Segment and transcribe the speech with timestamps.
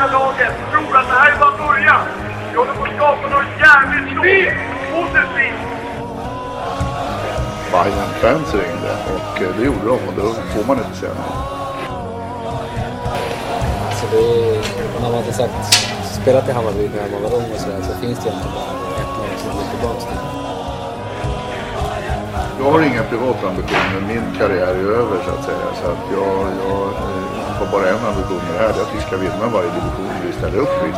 [0.00, 2.04] hela laget tror att det här är bara början.
[2.50, 4.54] Vi håller på att skapa något jävligt stort.
[4.94, 5.60] Positivt.
[7.72, 10.22] Bayern fans ringde och eh, det gjorde de och då
[10.52, 11.32] får man inte säga nej.
[13.98, 15.74] Så det är, när man inte sagt
[16.22, 18.72] spelat i Hammarby när man var ung och sådär så finns det egentligen bara
[19.02, 20.20] ett lag som är tillbaka till.
[22.60, 24.00] Jag har inga privata ambitioner.
[24.08, 25.66] Min karriär är över så att säga.
[25.82, 27.29] Så att jag, jag eh,
[27.60, 28.72] har bara en ambition med det här.
[28.72, 30.92] Det är att vi ska vinna varje division vi ställer upp i.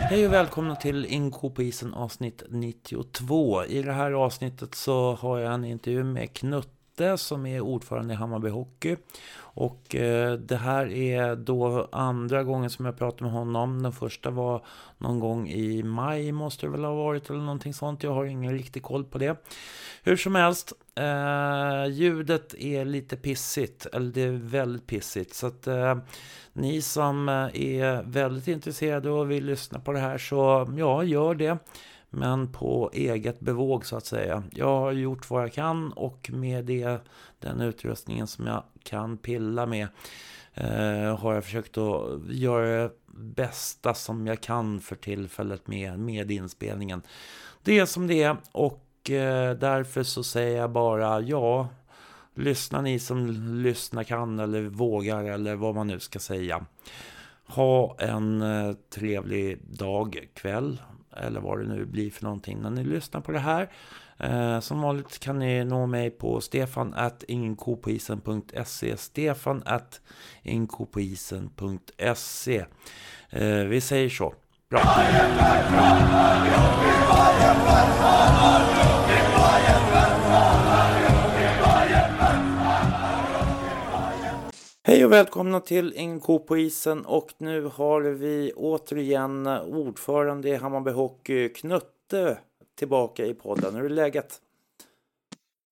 [0.00, 3.64] Hej och välkomna till Inko på isen avsnitt 92.
[3.64, 8.16] I det här avsnittet så har jag en intervju med Knutte som är ordförande i
[8.16, 8.96] Hammarby Hockey.
[9.40, 13.82] Och eh, det här är då andra gången som jag pratar med honom.
[13.82, 14.64] Den första var
[14.98, 18.02] någon gång i maj måste det väl ha varit eller någonting sånt.
[18.02, 19.44] Jag har ingen riktig koll på det.
[20.02, 25.34] Hur som helst, eh, ljudet är lite pissigt, eller det är väldigt pissigt.
[25.34, 25.98] Så att eh,
[26.52, 31.34] ni som eh, är väldigt intresserade och vill lyssna på det här så ja, gör
[31.34, 31.58] det.
[32.10, 34.42] Men på eget bevåg så att säga.
[34.52, 36.98] Jag har gjort vad jag kan och med det,
[37.38, 39.88] den utrustningen som jag kan pilla med
[40.54, 46.30] eh, har jag försökt att göra det bästa som jag kan för tillfället med, med
[46.30, 47.02] inspelningen.
[47.62, 51.68] Det är som det är och Eh, därför så säger jag bara ja.
[52.34, 53.30] Lyssna ni som
[53.62, 56.66] lyssna kan eller vågar eller vad man nu ska säga.
[57.46, 60.78] Ha en eh, trevlig dag, kväll
[61.16, 63.70] eller vad det nu blir för någonting när ni lyssnar på det här.
[64.18, 70.00] Eh, som vanligt kan ni nå mig på stefan at ingenkopoisen.se stefan at
[70.42, 72.64] ingenkopoisen.se
[73.30, 74.34] eh, Vi säger så.
[74.70, 74.80] Bra.
[84.82, 90.90] Hej och välkomna till Inko på isen och nu har vi återigen ordförande i Hammarby
[90.90, 92.38] Hockey Knutte
[92.74, 93.74] tillbaka i podden.
[93.74, 94.40] Hur är läget?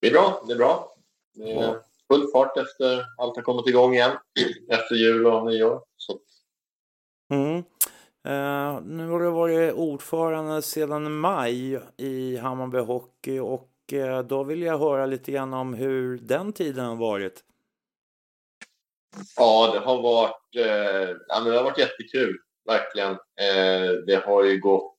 [0.00, 0.96] Det är bra, det är bra.
[1.34, 4.12] Det är full fart efter allt har kommit igång igen
[4.68, 5.82] efter jul och nyår.
[5.96, 6.18] Så.
[7.30, 7.62] Mm.
[8.26, 14.62] Uh, nu har du varit ordförande sedan maj i Hammarby Hockey och uh, då vill
[14.62, 17.44] jag höra lite grann om hur den tiden har varit.
[19.36, 23.16] Ja, det har varit, eh, ja, men det har varit jättekul, verkligen.
[24.06, 24.96] Det har ju gått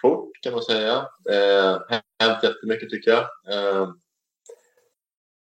[0.00, 1.08] fort kan man säga.
[1.30, 1.78] Eh,
[2.20, 3.28] hänt jättemycket tycker jag.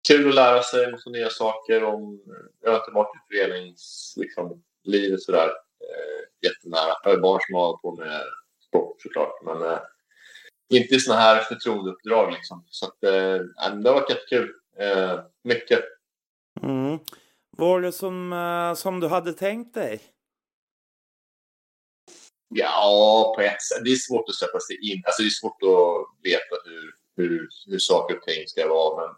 [0.07, 2.21] Kul att lära sig massa nya saker om
[2.61, 5.49] ja, tillbaka till föreningslivet liksom, sådär.
[5.81, 6.93] Eh, jättenära.
[7.03, 8.21] Jag har barn som har på med
[8.67, 9.79] sport såklart, men eh,
[10.73, 12.65] inte i sådana här förtroendeuppdrag liksom.
[12.69, 14.53] Så att, eh, det har varit jättekul.
[14.79, 15.83] Eh, mycket.
[16.61, 16.99] Mm.
[17.57, 20.01] Var det som, uh, som du hade tänkt dig?
[22.55, 23.83] Ja, på ett sätt.
[23.83, 25.03] Det är svårt att sätta sig in.
[25.05, 29.01] Alltså det är svårt att veta hur, hur, hur saker och ting ska vara.
[29.01, 29.15] Men,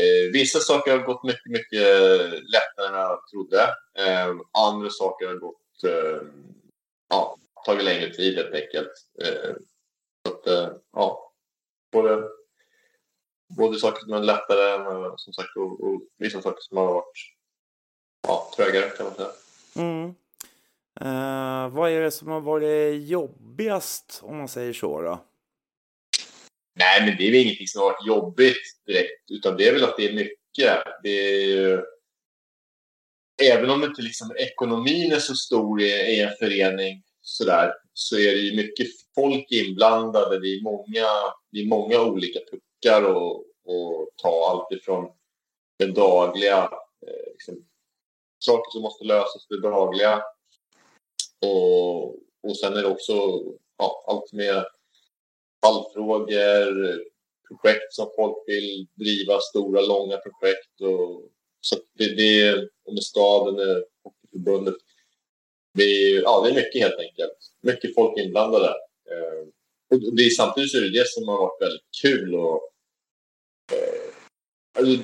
[0.00, 1.88] eh, vissa saker har gått mycket, mycket
[2.30, 3.62] lättare än jag trodde.
[3.98, 5.59] Eh, andra saker har gått, eh,
[7.08, 8.92] ja, tagit längre tid helt enkelt.
[9.22, 9.54] Eh,
[10.26, 11.32] så att, eh, ja,
[11.92, 12.28] både,
[13.56, 17.18] både saker som är lättare som sagt, och, och vissa saker som har varit
[18.26, 19.30] ja, trögare kan man säga.
[19.76, 20.14] Mm.
[21.00, 25.24] Uh, vad är det som har varit jobbigast om man säger så då?
[26.74, 29.84] Nej, men det är väl ingenting som har varit jobbigt direkt, utan det är väl
[29.84, 30.84] att det är mycket.
[31.02, 31.82] Det är ju...
[33.42, 38.40] Även om inte liksom ekonomin är så stor i, en förening sådär, så är det
[38.40, 40.40] ju mycket folk inblandade.
[40.40, 41.06] Det är många,
[41.52, 43.44] det är många olika puckar och
[44.16, 44.50] ta.
[44.50, 45.12] Allt ifrån
[45.78, 46.62] den dagliga
[47.06, 47.64] eh, liksom,
[48.38, 50.22] saker som måste lösas det dagliga.
[51.46, 52.04] Och,
[52.42, 53.12] och sen är det också
[53.78, 54.64] ja, allt med
[55.64, 57.00] fallfrågor,
[57.48, 60.80] projekt som folk vill driva, stora, långa projekt.
[60.80, 61.29] Och,
[61.60, 64.74] så det, det är, med staden, Hockeyförbundet.
[64.74, 64.80] Eh,
[65.74, 67.38] det är, ja, det är mycket helt enkelt.
[67.62, 68.68] Mycket folk inblandade.
[69.10, 69.48] Eh,
[69.90, 72.34] och det är, samtidigt så är det det som har varit väldigt kul.
[72.34, 72.60] Och,
[73.72, 74.14] eh,
[74.78, 75.02] alltså,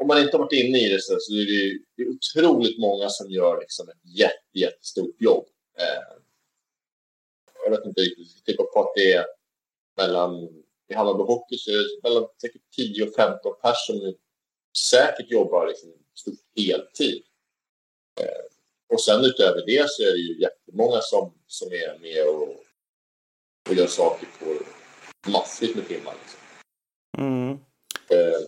[0.00, 2.08] om man inte har varit inne i det så, så är det, ju, det är
[2.08, 5.46] otroligt många som gör liksom ett jätte, jättestort jobb.
[5.78, 6.22] Eh,
[7.64, 9.24] jag vet inte riktigt, jag på att det är
[9.96, 10.48] mellan,
[10.88, 12.28] i Hammarby Hockey så är det mellan
[12.76, 14.14] 10 och 15 personer
[14.78, 17.22] säkert jobbar liksom stort heltid.
[18.20, 18.44] Eh,
[18.92, 22.64] och sen utöver det så är det ju jättemånga som, som är med och,
[23.68, 24.64] och gör saker på
[25.30, 26.14] massvis med timmar.
[26.22, 26.40] Liksom.
[27.18, 27.50] Mm.
[28.08, 28.40] Eh,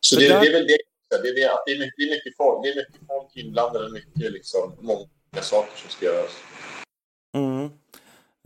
[0.00, 0.78] så, det, det, är väl det
[1.20, 3.90] det är, att det är, mycket, det är mycket folk, det är mycket folk inblandade,
[3.90, 6.32] mycket liksom, många saker som ska göras.
[7.36, 7.70] Mm.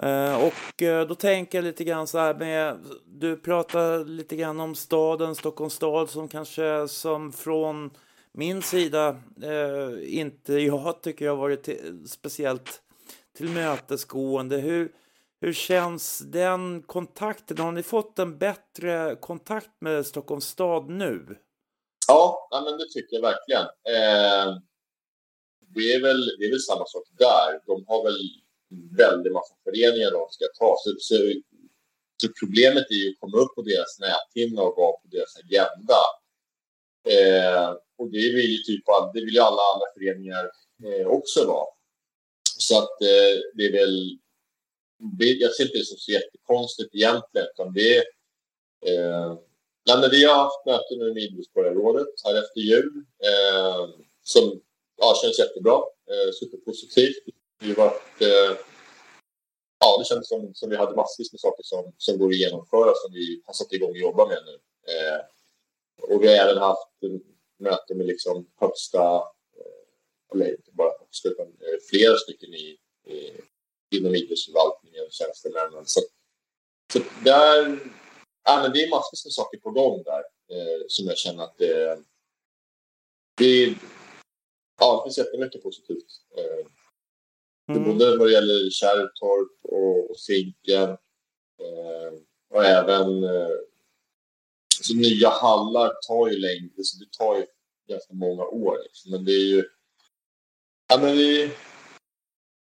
[0.02, 4.60] Eh, och eh, då tänker jag lite grann så här med, du pratar lite grann
[4.60, 7.90] om staden, Stockholms stad som kanske som från
[8.32, 12.82] min sida eh, inte jag tycker jag har varit till, speciellt
[13.36, 14.56] tillmötesgående.
[14.56, 14.92] Hur,
[15.40, 17.58] hur känns den kontakten?
[17.58, 21.38] Har ni fått en bättre kontakt med Stockholms stad nu?
[22.08, 23.62] Ja, ja men det tycker jag verkligen.
[23.62, 24.58] Eh,
[25.74, 27.60] det, är väl, det är väl samma sak där.
[27.66, 28.45] De har väl
[28.96, 30.76] väldigt massa föreningar de ska ta.
[30.82, 31.16] Så, så,
[32.22, 36.00] så problemet är ju att komma upp på deras näthinna och vara på deras agenda.
[37.14, 37.68] Eh,
[37.98, 38.84] och det vill ju typ
[39.14, 40.44] det vill ju alla andra föreningar
[40.84, 41.66] eh, också vara.
[42.58, 44.18] Så att eh, det är väl
[45.40, 48.04] jag ser inte det som så jättekonstigt egentligen, utan det eh,
[48.86, 49.46] är...
[49.88, 53.88] Nej, men vi har haft möte nu med Idrottsborgarrådet här efter jul eh,
[54.22, 54.60] som
[54.96, 55.78] ja, känns jättebra,
[56.10, 57.24] eh, superpositivt.
[57.58, 58.58] Vi har varit, eh,
[59.80, 62.92] ja, det känns som, som vi hade massvis med saker som, som går att genomföra
[62.94, 64.54] som vi har satt igång och jobbar med nu.
[64.92, 65.20] Eh,
[66.14, 66.88] och vi har även haft
[67.58, 69.16] möte med liksom högsta,
[69.58, 73.40] eh, eller inte bara högsta, utan eh, flera stycken i, i
[73.90, 75.86] inom idrottsförvaltningen, och tjänstemännen.
[75.86, 76.00] Så,
[76.92, 77.78] så där,
[78.44, 81.58] ja, men det är massvis med saker på gång där eh, som jag känner att
[81.58, 81.98] det,
[83.36, 83.74] det,
[84.80, 86.06] ja, det finns jättemycket positivt.
[86.36, 86.66] Eh,
[87.68, 87.84] mm.
[87.84, 90.90] Både vad det gäller Kärrtorp och, och Zinken
[91.60, 92.12] eh,
[92.50, 93.56] och även eh,
[94.82, 97.46] så nya hallar tar ju längre, så det tar ju
[97.88, 98.78] ganska många år.
[98.82, 99.10] Liksom.
[99.10, 99.64] Men det är ju...
[100.88, 101.50] Ja, men vi,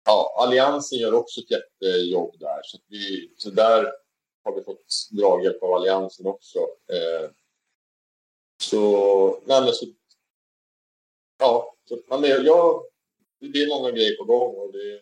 [0.06, 2.60] ja, Alliansen gör också ett jättejobb där.
[2.64, 3.92] Så, vi, så där
[4.44, 6.60] har vi fått draghjälp av Alliansen också.
[6.60, 7.30] Eh,
[8.64, 9.86] så, nej, men så,
[11.40, 12.84] ja, så, men jag,
[13.54, 15.02] det är många grejer på gång och det,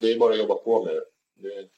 [0.00, 1.04] det är bara att jobba på med det.
[1.34, 1.68] det...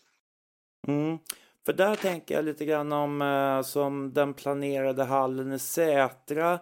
[0.93, 1.19] Mm.
[1.67, 6.61] För där tänker jag lite grann om eh, som den planerade hallen i Sätra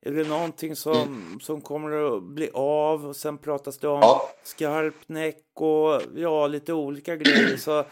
[0.00, 1.40] är det någonting som, mm.
[1.40, 3.06] som kommer att bli av?
[3.06, 4.30] Och sen pratas det om ja.
[4.42, 7.56] Skarpnäck och ja, lite olika grejer.
[7.56, 7.84] Så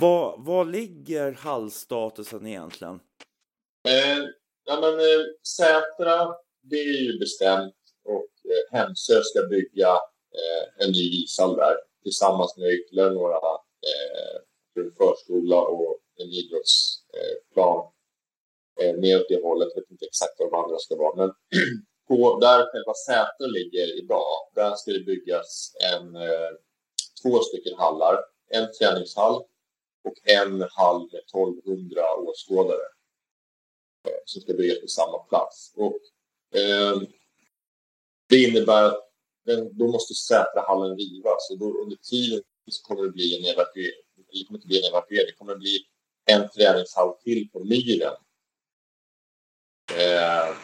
[0.00, 3.00] vad, vad ligger hallstatusen egentligen?
[3.88, 4.18] Eh,
[4.64, 5.24] ja, men, eh,
[5.56, 7.74] Sätra, det är ju bestämt
[8.58, 9.92] Eh, Hemsö ska bygga
[10.38, 14.40] eh, en ny ishall där tillsammans med ytterligare några eh,
[14.98, 17.86] förskola och en idrottsplan
[18.80, 19.68] eh, eh, mer åt det hållet.
[19.74, 21.16] Jag vet inte exakt vad de andra ska vara.
[21.16, 21.32] Men
[22.08, 26.50] på, där själva Säter ligger idag, där ska det byggas en, eh,
[27.22, 28.18] två stycken hallar.
[28.50, 29.34] En träningshall
[30.04, 32.86] och en hall med 1200 åskådare
[34.08, 35.72] eh, som ska byggas på samma plats.
[35.76, 36.00] Och,
[36.58, 36.96] eh,
[38.28, 39.10] det innebär att
[39.46, 44.02] den, då måste Sätrahallen rivas och då under tiden så kommer det bli en evakuering.
[44.32, 45.78] Det kommer inte bli en evakuering, det kommer bli
[46.24, 48.14] en träningshall till på Myren
[49.96, 50.56] Eh,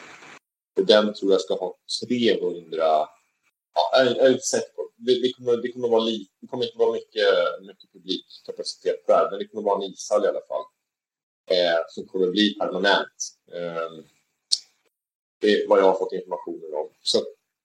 [0.76, 1.76] och den tror jag ska ha
[2.06, 2.76] 300...
[2.76, 3.08] Ja,
[3.92, 4.90] jag, jag är inte säker på.
[4.96, 7.26] Det, det, kommer, det, kommer vara li, det kommer inte vara mycket,
[7.60, 10.64] mycket publikkapacitet där, men det kommer vara en ishall i alla fall.
[11.50, 13.18] Eh, som kommer bli permanent.
[13.52, 14.04] Eh,
[15.40, 16.88] det är vad jag har fått informationer om.
[17.02, 17.18] Så,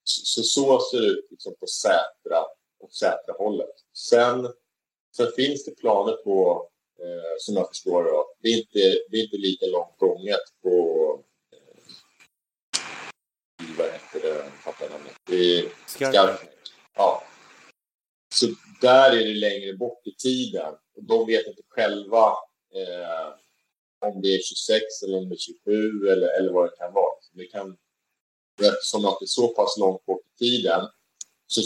[0.09, 2.43] så, så ser det ut liksom på Sätra
[2.79, 3.75] och Sätra-hållet.
[3.93, 4.47] Sen,
[5.15, 8.11] sen finns det planer på, eh, som jag förstår det,
[8.41, 10.99] det är inte, det är inte lika långt gånget på
[13.77, 15.29] vad heter det, fattar namnet.
[15.29, 16.49] I Skarpnäck.
[16.95, 17.23] Ja.
[18.35, 18.45] Så
[18.81, 20.73] där är det längre bort i tiden.
[20.95, 22.25] Och de vet inte själva
[22.73, 23.33] eh,
[24.05, 27.21] om det är 26 eller om det är 27 eller, eller vad det kan vara.
[27.21, 27.77] Så det kan,
[28.65, 30.87] eftersom att det är så pass långt bort i tiden
[31.47, 31.61] så,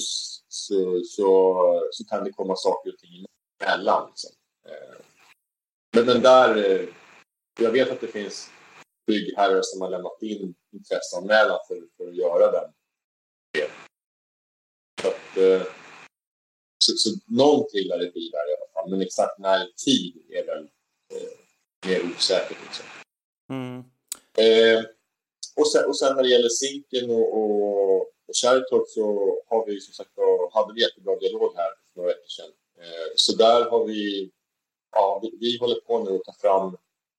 [0.48, 3.26] så, så, så kan det komma saker och ting
[3.64, 4.10] emellan.
[4.10, 4.32] Liksom.
[4.66, 5.06] Eh,
[5.96, 6.88] men, men där, eh,
[7.60, 8.50] jag vet att det finns
[9.08, 12.72] byggherrar som har lämnat in intresseanmälan för, för att göra den.
[15.02, 15.68] Så, att, eh,
[16.86, 18.90] så, så någonting lär det bli där i alla fall.
[18.90, 20.70] Men exakt när tid är väl
[21.14, 21.30] eh,
[21.86, 22.58] mer osäkert.
[22.64, 22.86] Liksom.
[23.50, 23.80] Mm.
[24.38, 24.86] Eh,
[25.56, 29.04] och, sen, och sen när det gäller Zinken och, och, och Kärrtorp så
[29.48, 30.12] har vi som sagt
[30.54, 32.52] hade vi jättebra dialog här för några veckor sedan.
[32.78, 34.32] Eh, så där har vi,
[34.92, 36.78] ja, vi, vi håller på nu att ta fram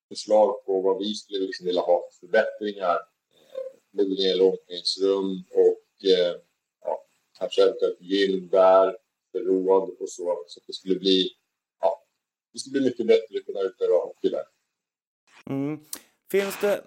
[0.08, 2.94] förslag på vad vi skulle liksom vilja ha för förbättringar.
[3.34, 6.36] Eh, när det gäller omklädningsrum och eh,
[6.80, 7.06] ja,
[7.38, 8.96] kanske eventuellt gym där,
[9.32, 10.44] förråd och så.
[10.46, 11.30] Så det skulle bli,
[11.80, 12.04] ja,
[12.52, 14.44] det skulle bli mycket bättre att kunna utöva hockey där.
[15.46, 15.80] Mm.
[16.30, 16.84] Finns det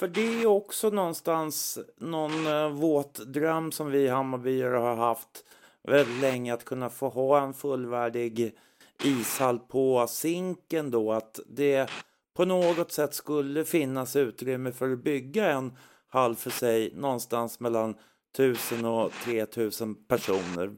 [0.00, 5.44] för det är också någonstans någon eh, våt dröm som vi Hammarbyare har haft
[5.88, 8.58] väldigt länge att kunna få ha en fullvärdig
[9.04, 11.12] ishall på Zinken då.
[11.12, 11.90] Att det
[12.36, 15.72] på något sätt skulle finnas utrymme för att bygga en
[16.08, 17.94] hall för sig någonstans mellan
[18.34, 20.76] 1000 och 3000 personer.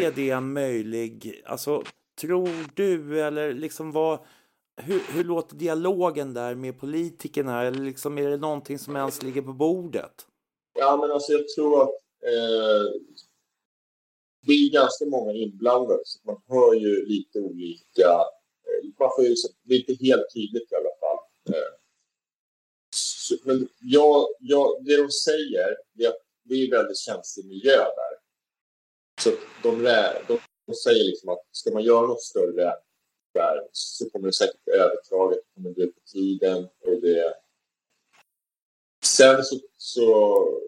[0.00, 1.42] Är det möjlig?
[1.46, 1.82] Alltså,
[2.20, 4.18] tror du eller liksom vad
[4.80, 7.62] hur, hur låter dialogen där med politikerna?
[7.62, 10.26] Eller liksom, är det någonting som ens ligger på bordet?
[10.78, 11.94] Ja, men alltså jag tror att
[12.24, 13.00] eh,
[14.46, 18.08] det är ganska många inblandade, så man hör ju lite olika...
[18.66, 21.18] Eh, man får ju, det är inte helt tydligt i alla fall.
[21.48, 21.72] Eh,
[22.96, 27.76] så, men jag, jag, det de säger, det är att det är väldigt känslig miljö
[27.76, 28.14] där.
[29.22, 29.30] Så
[29.62, 29.82] de,
[30.28, 32.74] de, de säger liksom att ska man göra något större
[33.32, 37.34] där så kommer det säkert överklagas, det kommer dra ut på tiden och det...
[39.04, 39.56] Sen så...
[39.76, 40.60] så,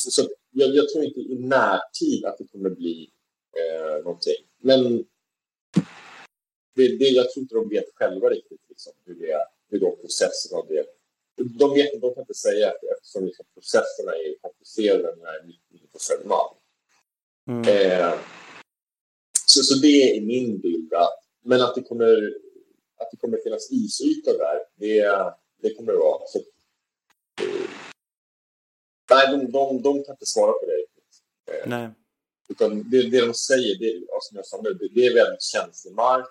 [0.00, 3.10] så, så jag, jag, tror inte i närtid att det kommer bli
[3.56, 4.44] eh, någonting.
[4.58, 5.04] Men
[6.74, 10.62] det, det, jag tror inte de vet själva riktigt liksom, hur, det, hur de processerna
[10.68, 10.86] det...
[11.36, 15.42] De, vet, de kan inte säga det eftersom liksom, processerna är komplicerade när det är
[15.42, 16.54] 99 på Södermalm.
[17.48, 17.62] Mm.
[17.62, 18.18] Eh,
[19.50, 20.94] så, så det är min bild.
[20.94, 22.34] Att, men att det kommer
[23.00, 26.26] att det kommer finnas isyta där, det, det kommer det vara.
[26.26, 27.70] Så, eh,
[29.10, 31.88] nej, de, de, de kan inte svara på det eh, Nej.
[32.48, 35.94] Utan det, det de säger, det, som jag sa nu, det, det är väldigt känslig
[35.94, 36.30] mark.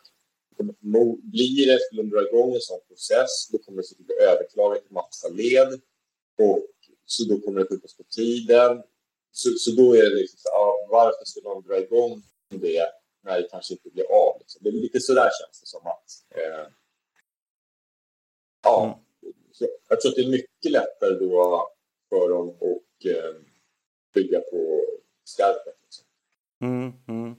[1.21, 4.83] Blir det, skulle de dra igång en sån process, då kommer det säkert bli överklagat
[4.89, 5.81] i massa led.
[6.37, 6.67] Och
[7.05, 8.83] så då kommer det skjutas på tiden.
[9.31, 12.87] Så, så då är det liksom ja, varför ska de dra igång det
[13.27, 14.39] när det kanske inte blir av.
[14.39, 14.59] Liksom.
[14.63, 16.25] Det är lite sådär känns det som att...
[16.29, 16.67] Eh,
[18.63, 18.97] ja, mm.
[19.89, 21.69] jag tror att det är mycket lättare då
[22.09, 23.41] för dem att eh,
[24.13, 24.85] bygga på
[25.23, 25.77] skarpet.
[25.83, 26.05] Liksom.
[26.61, 27.35] Mm, mm.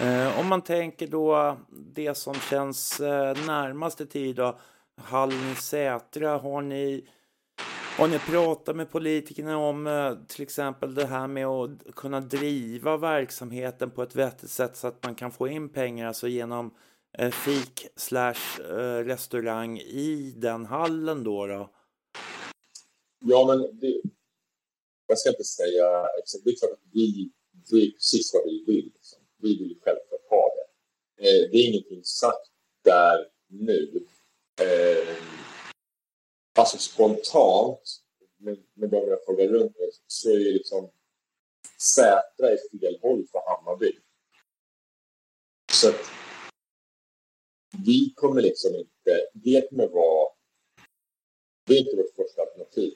[0.00, 4.58] Eh, om man tänker då det som känns eh, närmaste tid då,
[4.96, 7.08] Hallen Sätra, har ni
[7.96, 12.96] har ni pratat med politikerna om eh, till exempel det här med att kunna driva
[12.96, 16.74] verksamheten på ett vettigt sätt så att man kan få in pengar, alltså genom
[17.18, 21.46] eh, fik slash eh, restaurang i den hallen då?
[21.46, 21.70] då?
[23.24, 24.00] Ja, men det,
[25.06, 26.44] jag ska inte säga exakt.
[26.44, 27.30] Det är klart att vi,
[27.70, 28.84] det är precis vad vi vill.
[28.94, 29.18] Liksom.
[29.42, 31.48] Vi vill självklart ha det.
[31.52, 32.50] det är ingenting sagt
[32.84, 34.06] där nu.
[36.58, 38.02] Alltså spontant,
[38.36, 40.90] med, de jag frågar runt med, så är ju liksom
[41.94, 43.98] Sätra i fel håll för Hammarby.
[45.72, 46.10] Så att
[47.84, 50.28] vi kommer liksom inte, det kommer vara,
[51.66, 52.94] det är inte vårt första alternativ.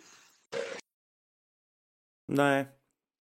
[2.27, 2.67] Nej.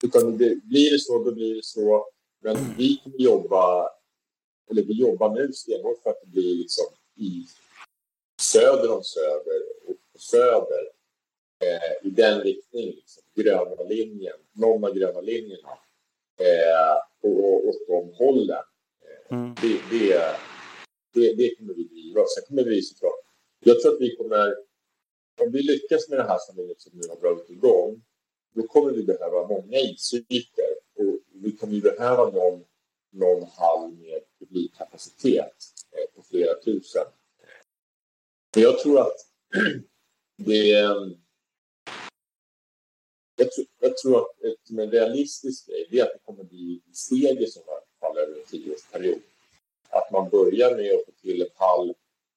[0.03, 2.09] Utan det, blir det så, då blir det så.
[2.39, 3.89] Men vi kommer jobba,
[4.71, 6.85] eller vi jobbar nu stenhårt för att det blir liksom
[7.15, 7.47] i
[8.41, 9.72] söder om Söder
[10.15, 10.89] Söder
[11.63, 12.95] eh, i den riktningen.
[12.95, 13.23] Liksom.
[13.35, 15.69] Gröna linjen, någon av gröna linjerna
[16.39, 18.63] eh, och åt de hållen.
[19.29, 19.55] Eh, mm.
[19.61, 20.35] det, det,
[21.13, 22.25] det, det kommer vi driva.
[22.25, 23.13] Sen kommer vi såklart...
[23.59, 24.55] Jag tror att vi kommer...
[25.41, 28.01] Om vi lyckas med det här som vi liksom nu har dragit igång
[28.53, 32.63] då kommer vi behöva många isytor och vi kommer behöva någon,
[33.11, 35.55] någon hall med publikkapacitet
[35.91, 37.05] eh, på flera tusen
[38.55, 39.17] men jag tror att
[40.37, 40.71] det.
[40.71, 41.15] Ehm,
[43.35, 47.41] jag tror, jag tror att ett, en realistisk grej är att det kommer bli steg
[47.41, 49.21] i sådana fall över en tioårsperiod.
[49.89, 51.89] Att man börjar med att få till eh, en hall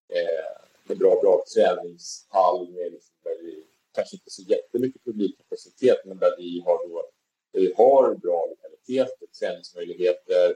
[0.08, 6.18] eh, med bra, bra träningshall med liksom, där vi kanske inte så jättemycket publikkapacitet men
[6.18, 7.10] där vi har, då,
[7.52, 10.48] där vi har bra lokaliteter, träningsmöjligheter,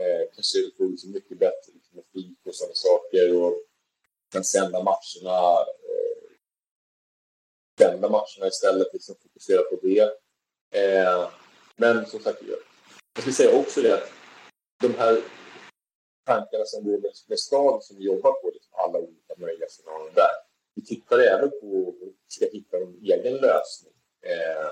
[0.00, 3.42] eh, kanske får liksom mycket bättre liksom, fik och sådana saker.
[3.42, 3.62] Och,
[4.32, 5.66] kan sända matcherna
[7.78, 10.00] kända matcherna istället, liksom fokusera på det.
[10.74, 11.30] Eh,
[11.76, 12.42] men som sagt,
[13.14, 14.10] jag ska säga också det att
[14.82, 15.22] de här
[16.26, 20.14] tankarna som går med, med stad som vi jobbar på, liksom alla olika möjliga scenarier
[20.14, 20.30] där.
[20.74, 23.94] Vi tittar även på att ska hitta en egen lösning.
[24.22, 24.70] Eh,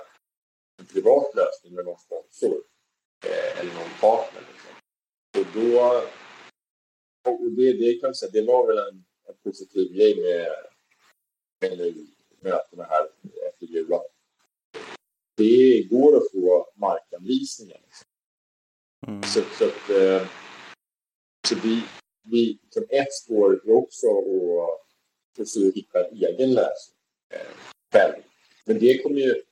[0.79, 2.63] en privat lösning med någon sponsor
[3.27, 4.43] eh, eller någon partner.
[4.53, 4.73] Liksom.
[5.41, 6.03] Och då
[7.33, 10.49] och det, det kan jag säga, det var väl en en positiv grej med,
[11.61, 11.79] med
[12.40, 13.09] mötena här
[13.49, 13.99] efter jul.
[15.37, 17.81] Det går att få markanvisningar.
[19.07, 19.23] Mm.
[19.23, 20.28] Så, så, att, eh,
[21.49, 21.83] så vi,
[22.25, 24.87] vi som ett spår är också att
[25.37, 26.99] försöker hitta en egen lösning
[27.31, 27.57] eh,
[27.93, 28.14] själv.
[28.64, 29.43] Men det kommer ju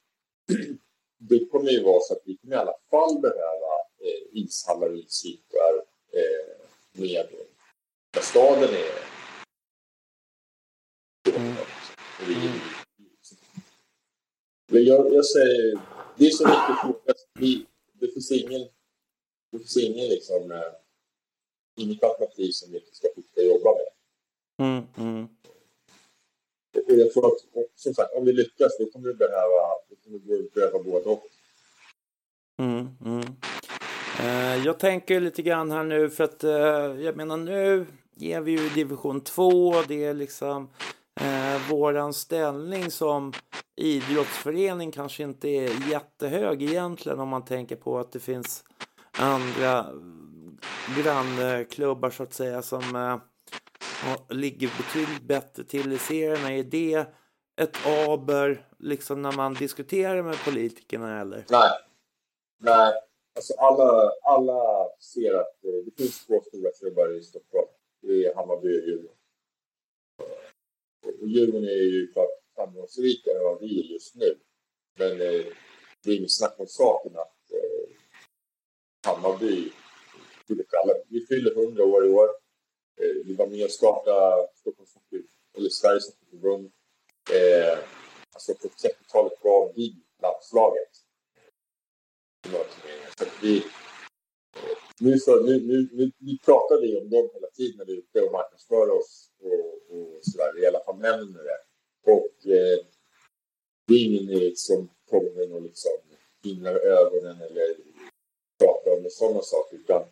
[1.19, 4.99] det kommer ju vara så att vi kommer i alla fall behöva eh, ishallar och
[4.99, 6.57] iscyklar eh,
[6.93, 7.27] med
[8.15, 9.15] där staden är
[11.37, 11.57] mm.
[12.21, 12.61] Mm.
[14.75, 15.79] Men jag, jag säger,
[16.17, 17.15] det är så mycket fråga.
[18.01, 18.61] Det finns ingen,
[19.53, 20.73] det finns ingen liksom, eh,
[21.81, 23.89] inget alternativ som vi ska fortsätta jobba med.
[24.69, 25.29] Mm, mm.
[26.87, 27.41] Och jag tror att,
[27.75, 31.25] som sagt, om vi lyckas, då kommer vi behöva, då kommer vi behöva både och.
[32.63, 33.25] Mm, mm.
[34.21, 37.87] Eh, jag tänker lite grann här nu, för att eh, jag menar nu
[38.21, 39.83] är vi ju i division 2.
[39.89, 40.71] Det är liksom
[41.21, 43.33] eh, våran ställning som
[43.77, 48.65] idrottsförening kanske inte är jättehög egentligen om man tänker på att det finns
[49.19, 49.87] andra
[51.03, 53.19] grannklubbar så att säga som eh,
[54.37, 56.53] ligger betydligt bättre till i serierna.
[56.53, 57.07] Är det
[57.61, 61.45] ett aber liksom när man diskuterar med politikerna eller?
[61.51, 61.71] Nej.
[62.59, 62.93] Nej.
[63.37, 67.69] Alltså alla, alla ser att eh, det finns två stora klubbar i Stockholm.
[68.03, 69.17] Det är Hammarby och Djurgården.
[71.21, 74.39] Och Djurgården är ju klart framgångsrikare än vad vi är just nu.
[74.99, 75.47] Men eh,
[76.03, 77.97] det är inget snack om saken att eh,
[79.07, 79.73] Hammarby
[81.15, 82.29] vi fyller 100 år i år.
[83.01, 85.23] Eh, vi var med och startade Stockholms Hockey,
[85.57, 86.73] eller Sveriges Hockeyförbund.
[87.31, 87.79] Eh,
[88.33, 90.91] alltså på 30-talet var vi landslaget.
[93.19, 97.79] Så vi, eh, nu, så, nu, nu, nu, nu pratar vi om dem hela tiden
[97.79, 101.59] när vi är ute och marknadsför oss och, och sådär, i alla fall nämner det.
[102.05, 102.87] Och eh,
[103.87, 105.93] det är ingen som kommer och liksom
[106.45, 107.77] himlar ögonen eller
[108.59, 110.03] pratar om sådana saker, utan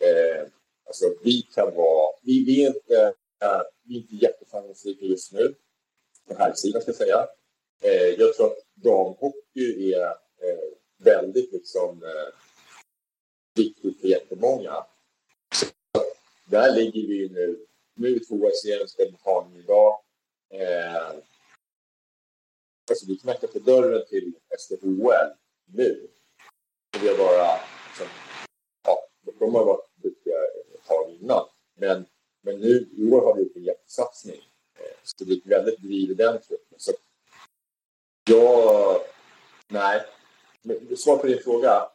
[0.00, 0.46] eh,
[0.86, 5.54] alltså vi kan vara, vi, vi är inte, äh, vi är inte jätteframgångsrika just nu,
[6.28, 7.28] på här sidan ska jag säga.
[7.82, 12.34] Eh, jag tror att damhockey är eh, väldigt liksom eh,
[13.54, 14.86] viktigt för jättemånga.
[15.54, 15.66] Så
[16.46, 17.66] där ligger vi nu.
[17.94, 20.00] Nu är vi tvåa i serien, ska mot idag.
[20.52, 21.06] Eh,
[22.90, 25.32] alltså vi knackar på dörren till SDHL
[25.64, 26.08] nu.
[26.96, 28.06] Och vi har bara liksom,
[28.84, 28.98] ja,
[29.38, 30.34] de har varit duktiga
[30.74, 31.48] ett tag innan.
[31.74, 32.06] Men,
[32.42, 34.40] men nu i år har vi gjort en jättesatsning.
[34.78, 36.78] Eh, så det är väldigt driv i den truppen.
[36.78, 36.92] Så
[38.30, 39.00] jag...
[39.68, 40.02] Nej.
[40.62, 41.90] Men svar på din fråga.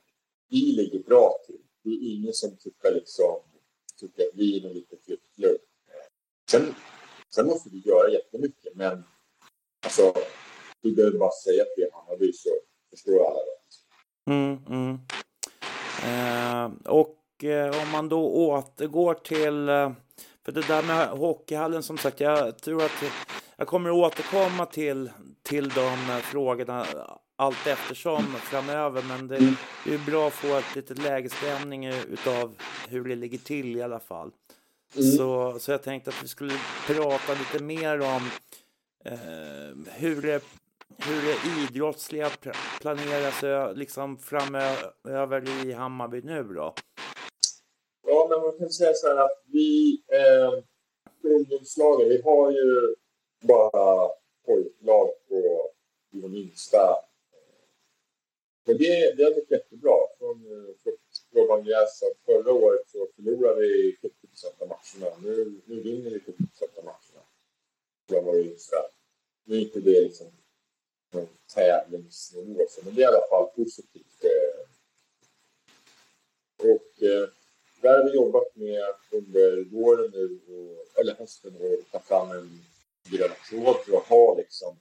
[0.50, 1.62] Vi ligger bra till.
[1.84, 3.39] Det är ingen som tycker, liksom,
[4.00, 5.62] tycker att vi är någon liten flyttklubb.
[5.88, 6.08] Eh,
[6.52, 6.76] sen,
[7.38, 9.04] sen måste vi göra jättemycket, men
[9.86, 10.13] alltså,
[10.82, 12.50] du behöver bara säga att vi är Hammarby så
[12.89, 14.32] förstår alla det.
[14.32, 15.00] Mm, mm.
[16.04, 19.91] Eh, och eh, om man då återgår till, eh,
[20.45, 23.04] för det där med hockeyhallen som sagt, jag tror att
[23.58, 25.12] jag kommer återkomma till,
[25.43, 26.86] till de frågorna
[27.36, 29.04] allt eftersom framöver.
[29.08, 32.56] Men det är ju bra att få ett litet lägesstämning utav
[32.88, 34.32] hur det ligger till i alla fall.
[34.95, 35.12] Mm.
[35.12, 36.54] Så, så jag tänkte att vi skulle
[36.88, 38.30] prata lite mer om
[39.06, 40.43] eh, hur, det,
[40.97, 42.30] hur det idrottsliga
[42.82, 46.73] planeras liksom framöver i Hammarby nu då.
[48.08, 50.63] Ja, men man kan säga så här att vi eh,
[51.32, 52.95] ungdomslagen, vi har ju
[53.41, 54.10] bara
[54.45, 55.71] pojklag på
[56.12, 57.08] de minsta
[58.67, 59.97] men det, det har gått jättebra.
[60.17, 60.38] Från,
[61.34, 63.97] från Bangladesh förra året så förlorade vi
[64.38, 65.17] sätta matcherna.
[65.21, 67.26] Nu, nu vinner vi 70 sätta matcherna.
[68.08, 68.78] Jag var yngsta.
[69.43, 70.28] Nu är inte det liksom
[71.12, 74.23] en tävlingsnivå, men det är i alla fall positivt.
[74.23, 74.67] Eh.
[76.58, 77.30] Och eh,
[77.82, 82.65] där har vi jobbat med under våren nu, och, eller hösten, och ta fram en
[83.12, 84.78] grön tråd för att ha liksom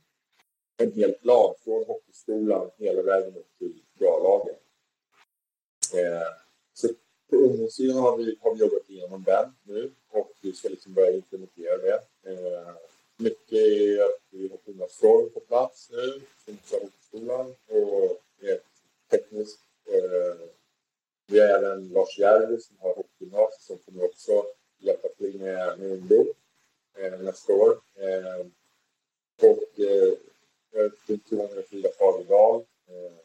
[0.77, 4.57] en hel plan från hockeyskolan hela vägen upp till bra-lagen.
[5.95, 6.46] Eh,
[7.31, 11.13] på ungdomssidan har vi, har vi jobbat igenom den nu och vi ska liksom börja
[11.13, 12.01] implementera det.
[12.23, 12.75] Eh,
[13.17, 16.59] mycket är att vi har Jonas Froll på plats nu, som
[17.69, 18.59] och är
[19.11, 19.61] tekniskt.
[19.87, 20.47] Eh,
[21.27, 24.45] vi har även Lars Järvi som har hockeygymnasiet som kommer också
[24.79, 26.27] hjälpa till med, med ungdom
[26.95, 27.81] eh, nästa år.
[27.95, 28.47] Eh,
[29.43, 30.13] och eh,
[31.29, 33.17] Tunnor Frida Fagerdal eh,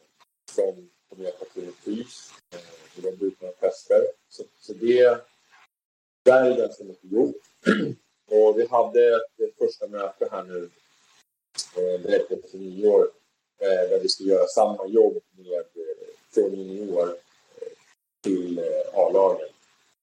[0.54, 4.02] som kommer hjälpa till med fys eh, och de ha tester.
[4.28, 5.24] Så, så det,
[6.22, 7.36] där är ganska mycket gjort.
[8.30, 10.70] Och vi hade ett första möte här nu
[11.76, 13.10] eh, direkt efter nyår
[13.58, 17.08] eh, där vi ska göra samma jobb med, eh, från junior
[17.60, 17.72] eh,
[18.20, 19.48] till eh, A-lagen.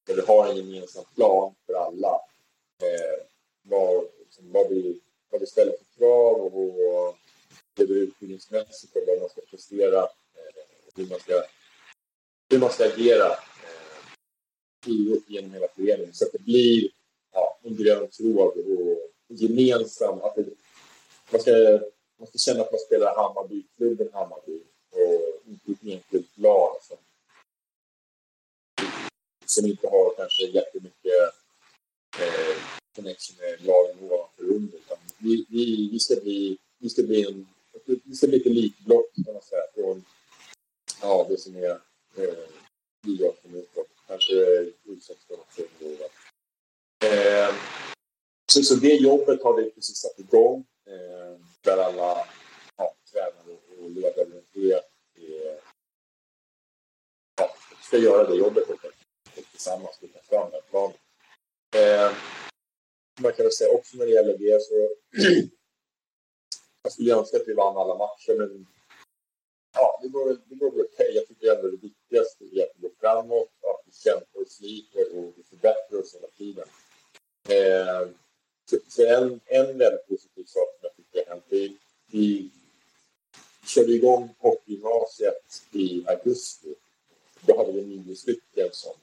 [0.07, 2.21] Där vi har en gemensam plan för alla.
[2.81, 3.25] Eh,
[3.61, 7.15] vad, liksom, vad, vi, vad vi ställer för krav och, och
[7.73, 10.09] det vi utbildningsmässigt och vad man ska prestera
[10.99, 11.43] hur man ska,
[12.49, 16.13] hur man ska agera eh, genom hela föreningen.
[16.13, 16.89] Så att det blir
[17.33, 20.45] ja, en grön tråd och gemensam, att det,
[21.31, 21.51] man, ska,
[22.19, 26.97] man ska känna att man spelar Hammarby, klubben Hammarby och inte ett enskilt lag som,
[29.45, 31.13] som inte har kanske jättemycket
[32.19, 32.57] eh,
[32.95, 34.77] connection med lagen ovanför och under.
[34.77, 37.47] Utan vi, vi, vi, ska bli, vi ska bli en
[38.03, 40.05] vi ska bli ett elitblock kan man säga från
[41.01, 41.71] ja, det som är
[42.15, 42.49] eh,
[43.07, 43.87] idrotten utåt.
[44.07, 44.33] Kanske
[44.83, 45.61] U16 också.
[47.05, 47.55] Eh,
[48.51, 50.65] så, så det jobbet har vi precis satt igång.
[50.87, 52.27] Eh, där alla
[52.77, 54.81] ja, tränare och ledare är,
[55.15, 55.59] är,
[57.37, 58.95] ja, ska göra det jobbet helt enkelt.
[59.37, 60.97] Och tillsammans ta fram den planen.
[61.75, 62.11] Eh,
[63.21, 64.95] man kan väl säga också när det gäller det så
[66.83, 68.67] jag skulle önska att vi vann alla matcher men
[69.73, 71.11] ja, det går, det går väl okej.
[71.15, 75.17] Jag tycker ändå det viktigaste är att vi går framåt, att vi kämpar och sliter
[75.17, 76.67] och vi förbättrar oss hela tiden.
[77.49, 78.09] Eh,
[78.69, 81.77] så, så en, en väldigt positiv sak som jag tycker har hänt, är...
[82.11, 82.49] vi
[83.65, 86.75] körde igång hockeygymnasiet i augusti.
[87.41, 88.93] Då hade vi nio stycken som...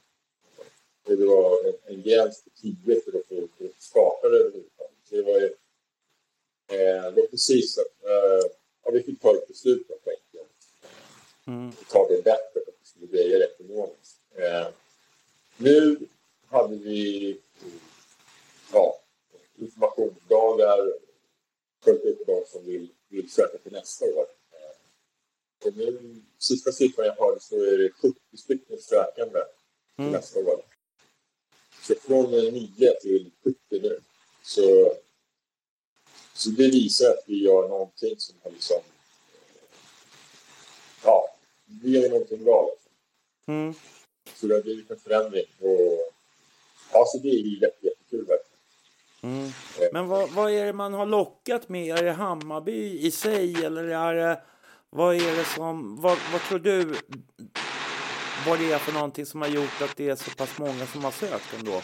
[1.04, 4.96] Det var en, en gräns på tio för att få starta det överhuvudtaget.
[5.08, 5.46] Så det var ju...
[6.68, 8.04] Eh, det var precis att...
[8.04, 8.50] Eh,
[8.84, 9.90] ja, vi fick ta ett beslut.
[11.46, 11.72] Mm.
[11.88, 14.20] Ta det bättre för att det skulle bli ekonomiskt.
[14.34, 14.68] Eh,
[15.56, 15.98] nu
[16.46, 17.40] hade vi
[18.72, 19.00] ja,
[19.56, 20.92] informationsdagar
[21.84, 24.26] följt upp de som vill, vill söka till nästa år.
[25.64, 29.40] Och nu, sista siffran jag har så är det 70 stycken sökande
[29.96, 30.12] till mm.
[30.12, 30.62] nästa år.
[31.82, 34.00] Så från 9 till 70 nu.
[34.42, 34.96] Så,
[36.34, 38.80] så det visar att vi gör någonting som har liksom...
[41.66, 42.70] Vi gör någonting bra.
[42.70, 42.92] Liksom.
[43.54, 43.74] Mm.
[44.34, 45.44] Så det har blivit en förändring.
[45.60, 46.12] Och,
[46.92, 48.46] ja, så det är ju jätte, jättekul verkligen.
[49.22, 49.50] Mm.
[49.92, 51.98] Men vad, vad, är det man har lockat med?
[51.98, 54.40] Är det Hammarby i sig eller är det,
[54.90, 56.94] vad är det som, vad, vad tror du
[58.46, 61.04] vad det är för någonting som har gjort att det är så pass många som
[61.04, 61.82] har sökt ändå?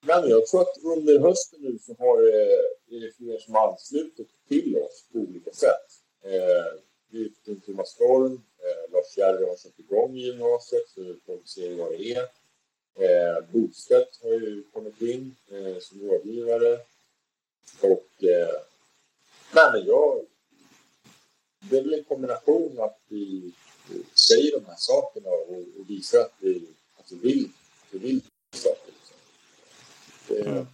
[0.00, 3.72] Men jag tror att under hösten nu så har det, är det fler som har
[3.72, 5.88] anslutit till oss på olika sätt.
[6.24, 11.38] Eh, vi fick Thomas Storm, eh, Lars Järre har satt igång gymnasiet så vi får
[11.44, 12.28] se vad det är.
[12.94, 16.80] Eh, Bostedt har ju kommit in eh, som rådgivare.
[17.80, 18.24] Och...
[18.24, 18.60] Eh,
[19.54, 20.26] nej, men jag...
[21.70, 23.52] Det är väl en kombination att vi
[24.28, 27.48] säger de här sakerna och, och visar att vi, att vi vill,
[27.82, 28.20] att vi vill
[28.52, 28.92] saker.
[30.28, 30.66] Det, mm.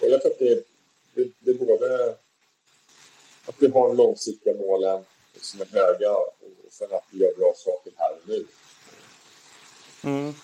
[0.00, 0.64] Jag tror att det,
[1.14, 2.16] det, det både
[3.46, 5.04] att vi har långsiktiga målen
[5.40, 6.34] som är höga och
[6.70, 8.46] sen att vi gör bra saker här och nu.
[10.04, 10.34] Mm.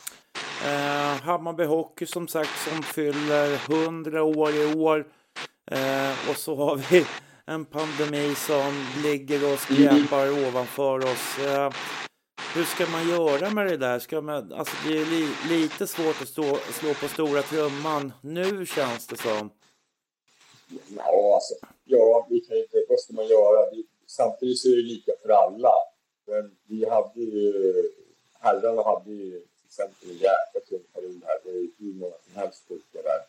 [0.64, 5.06] Eh, Hammarby Hockey som sagt som fyller 100 år i år.
[5.70, 7.06] Eh, och så har vi
[7.46, 10.48] en pandemi som ligger och skräpar mm.
[10.48, 11.38] ovanför oss.
[11.38, 11.72] Eh,
[12.54, 13.98] hur ska man göra med det där?
[13.98, 18.66] Ska man, alltså det är li, lite svårt att stå, slå på stora trumman nu
[18.66, 19.50] känns det som.
[20.96, 23.70] Ja, alltså, ja vi kan inte, vad ska man göra?
[23.70, 25.72] Vi, samtidigt så är det lika för alla.
[26.26, 27.90] Men vi hade ju,
[28.32, 31.38] herrarna hade ju till exempel en jäkla tung period här.
[31.44, 33.22] Det är hur många som helst pojkar där.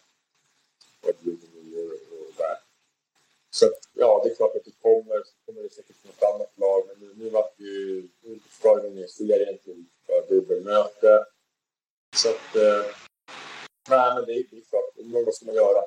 [1.01, 2.57] Och och där.
[3.49, 6.83] Så ja, det är klart att det kommer, så kommer det säkert något annat lag.
[6.87, 9.85] Men nu, nu vart ju, nu ska vi ner serien till
[10.29, 11.25] dubbelmöte.
[12.15, 12.85] Så att, eh,
[13.89, 15.83] nej men det är, det är klart, vad ska man göra?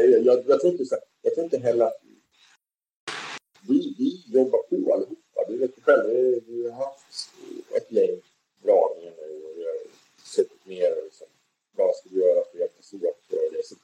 [0.00, 0.84] Jag, jag, jag, tror inte
[1.22, 2.00] jag tror inte heller att
[3.68, 5.44] vi, vi jobbar på allihopa.
[5.48, 7.30] Du vet själv, vi, vi har haft
[7.76, 8.20] ett gäng
[8.62, 9.78] dragningar nu och vi har
[10.24, 11.26] suttit ner och liksom,
[11.76, 13.64] vad ska vi göra för att hjälpas åt?
[13.64, 13.74] Så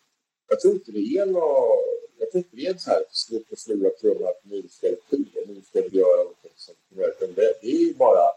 [0.49, 1.85] jag tror inte det är något,
[2.19, 4.97] jag tror inte det är så här slut och stora trumma att nu ska det
[5.11, 5.17] ske,
[5.47, 6.75] nu ska vi göra någonting som
[7.35, 8.29] det, det är bara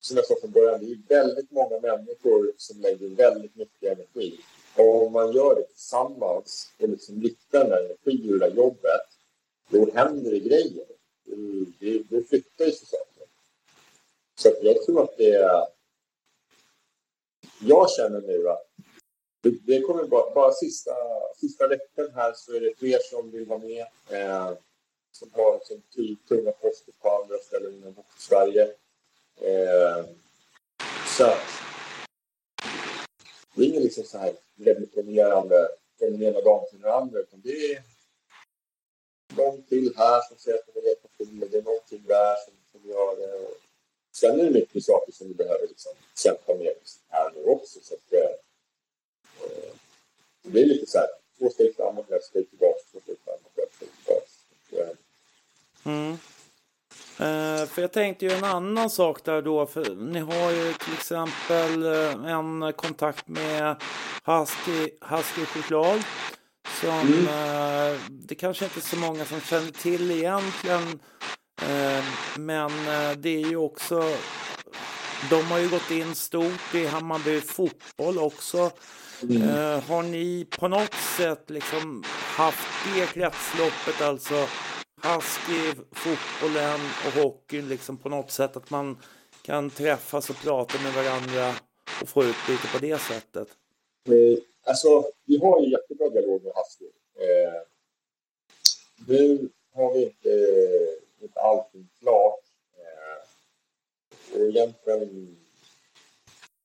[0.00, 4.40] som jag sa från början, det är väldigt många människor som lägger väldigt mycket energi.
[4.76, 8.56] Och om man gör det tillsammans och liksom riktar den där energin ur det där
[8.56, 9.00] jobbet,
[9.68, 10.86] då händer det grejer.
[11.80, 13.26] Det, det flyttar ju sig saker.
[14.34, 15.66] Så jag tror att det är...
[17.60, 18.66] Jag känner nu att
[19.66, 20.94] det kommer bara, bara sista,
[21.36, 23.86] sista veckan här så är det fler som vill vara med.
[24.10, 24.52] Eh,
[25.12, 28.62] som har som typ tunga poster på andra ställen inom Sverige.
[29.40, 30.04] Eh,
[31.16, 31.32] så
[33.54, 37.40] det är ingen liksom så här revolutionerande från den ena dagen till den andra utan
[37.40, 37.82] det är
[39.36, 42.34] någon till här som säger att de vill hjälpa till och det är någonting där
[42.44, 43.32] som, som gör det.
[43.32, 43.56] Och
[44.12, 46.72] sen är det mycket saker som vi behöver liksom kämpa med
[47.08, 47.80] här nu också.
[47.82, 48.30] Så att, eh,
[50.42, 53.74] det blir lite så här, två steg framåt, ett steg tillbaka, två steg framåt, ett
[53.76, 54.96] steg tillbaka.
[55.84, 56.12] Mm.
[57.18, 60.92] Eh, för jag tänkte ju en annan sak där då, för ni har ju till
[60.92, 63.76] exempel eh, en kontakt med
[64.24, 66.04] Husky, Husky choklad.
[66.80, 67.26] Som mm.
[67.26, 71.00] eh, det kanske inte är så många som känner till egentligen.
[71.62, 72.04] Eh,
[72.38, 72.70] men
[73.16, 74.02] det är ju också,
[75.30, 78.70] de har ju gått in stort i Hammarby fotboll också.
[79.22, 79.42] Mm.
[79.42, 82.04] Eh, har ni på något sätt liksom
[82.36, 84.46] haft det kretsloppet, alltså
[85.04, 88.96] Husky, fotbollen och hockeyn liksom på något sätt att man
[89.42, 91.54] kan träffas och prata med varandra
[92.02, 93.48] och få utbyte på det sättet?
[94.08, 96.84] Eh, alltså, vi har ju jättebra dialog med Husky.
[97.14, 97.60] Eh,
[99.08, 102.44] nu har vi inte, eh, inte allting klart.
[102.76, 103.20] Eh,
[104.34, 105.36] och egentligen,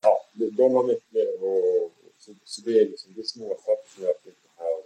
[0.01, 4.11] ja, de har mycket och så, så det är liksom, det är småsaker som gör
[4.11, 4.83] att vi inte har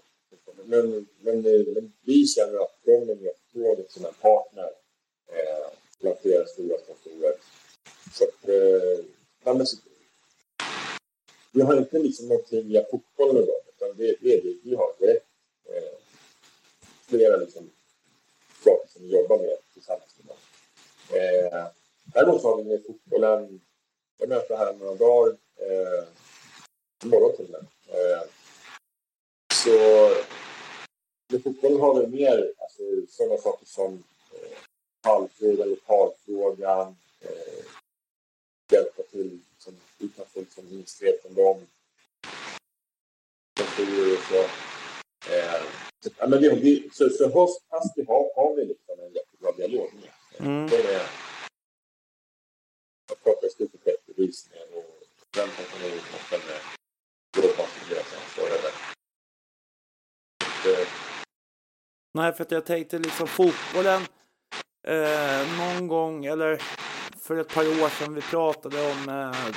[0.66, 4.72] men, men, eh, men, vi känner att de är med tåget som en partner
[5.28, 5.68] eh,
[6.02, 7.36] bland flera stora sponsorer.
[8.14, 9.06] Så att, eh,
[9.44, 9.78] men, så,
[11.52, 14.76] vi har inte liksom någonting via fotbollen med dem, utan det, det är det vi
[14.76, 15.26] har direkt.
[15.66, 15.98] Eh,
[17.08, 17.70] flera liksom,
[18.64, 20.38] saker som vi jobbar med tillsammans med dem.
[21.20, 21.68] Eh,
[22.04, 23.62] däremot har vi med fotbollen,
[24.18, 26.04] jag möter här om några dagar, eh,
[27.04, 27.66] imorgon till och med.
[27.88, 28.24] Eh,
[29.54, 30.10] så
[31.34, 34.58] med fotbollen har vi mer alltså, sådana saker som eh,
[35.02, 37.66] pallfrågan, lokalfrågan, eh,
[38.72, 41.68] hjälpa till som vi kan få liksom, inskrev från dem.
[43.60, 44.42] Kontorer och så.
[45.34, 45.62] Eh,
[46.04, 49.52] så, ja, men vi, vi, så, så hos Husky har, har vi liksom en jättebra
[49.52, 50.12] dialog med.
[50.48, 50.68] Mm.
[50.70, 51.10] De är,
[53.10, 54.94] jag pratar i stort sett projektbevisningen och
[55.32, 56.00] den kan man nog
[56.32, 56.62] med
[62.16, 64.02] Nej, för att jag tänkte liksom fotbollen
[64.88, 66.62] eh, någon gång, eller
[67.20, 69.50] för ett par år sedan vi pratade om eh,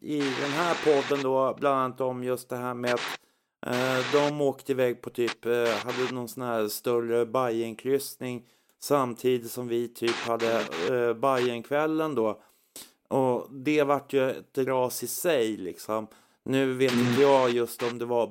[0.00, 3.18] i den här podden då, bland annat om just det här med att
[3.66, 8.48] eh, de åkte iväg på typ, eh, hade någon sån här större Bajenkryssning
[8.80, 10.60] samtidigt som vi typ hade
[10.90, 12.42] eh, Bajenkvällen då.
[13.08, 16.06] Och det vart ju ett ras i sig liksom.
[16.44, 17.20] Nu vet inte mm.
[17.20, 18.26] jag just om det var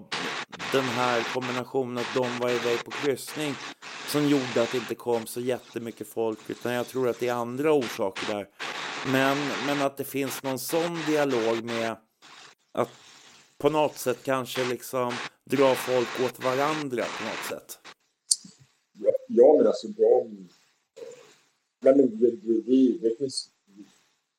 [0.71, 3.54] den här kombinationen att de var iväg på kryssning
[4.08, 7.34] som gjorde att det inte kom så jättemycket folk utan jag tror att det är
[7.34, 8.47] andra orsaker där.
[9.12, 11.95] Men, men att det finns någon sån dialog med
[12.71, 12.89] att
[13.58, 15.13] på något sätt kanske liksom
[15.50, 17.80] dra folk åt varandra på något sätt.
[19.00, 20.50] Ja, ja men alltså de...
[21.80, 23.50] Men det, det, det, finns...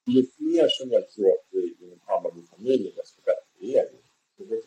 [0.07, 3.91] Är fler som jag tror att inom Hammarbyfamiljen desto bättre är
[4.37, 4.65] det.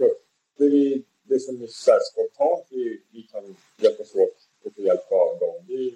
[0.58, 4.82] Det, vi det som är så här spontant vi, vi kan hjälpas åt och få
[4.82, 5.92] hjälp av dem, det är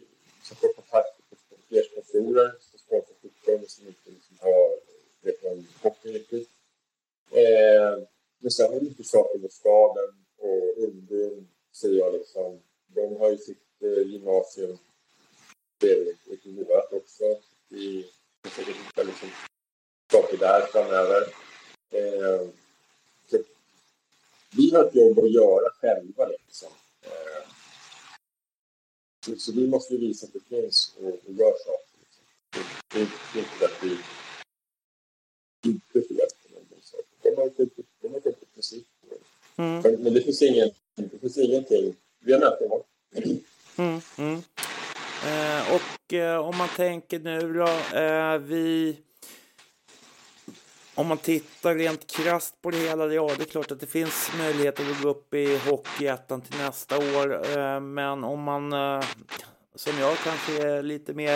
[0.52, 4.80] att kontakt med fler sponsorer som sponsrar fotbollen som inte liksom har
[5.22, 6.50] vet om hockey riktigt.
[7.32, 8.04] Eh,
[8.40, 12.62] men sen är det mycket saker med staden och ungdom ser jag liksom.
[12.88, 14.78] De har ju sitt eh, gymnasium
[16.44, 17.24] i vårt också.
[17.68, 18.10] Vi
[18.44, 19.30] försöker säkert hitta liksom
[20.12, 21.22] saker där framöver.
[21.92, 22.48] Eh,
[24.56, 26.26] vi har ett jobb att göra själva.
[26.28, 26.70] Liksom.
[27.02, 27.50] Eh,
[29.26, 31.98] så, så vi måste visa att det finns och, och gör saker.
[32.00, 32.24] Liksom.
[32.94, 33.98] Det, det är inte att vi
[35.70, 37.02] inte får hjälp med någon sak.
[37.22, 37.66] De har inte
[38.60, 38.88] princip.
[39.56, 39.82] Mm.
[40.04, 41.96] Men, det, finns ingen, det finns ingenting.
[42.20, 42.86] Vi har möten imorgon.
[43.78, 44.42] Mm, mm.
[45.26, 48.98] Eh, och eh, om man tänker nu då, eh, vi
[51.00, 54.32] om man tittar rent krast på det hela, ja det är klart att det finns
[54.38, 57.58] möjligheter att gå upp i Hockeyettan till nästa år.
[57.58, 59.06] Eh, men om man, eh,
[59.76, 61.36] som jag kanske är lite mer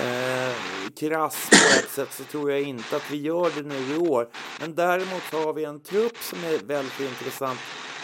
[0.00, 0.54] eh,
[0.96, 4.28] krass på ett sätt så tror jag inte att vi gör det nu i år.
[4.60, 7.60] Men däremot har vi en trupp som är väldigt intressant